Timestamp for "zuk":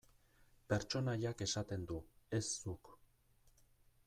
2.49-2.95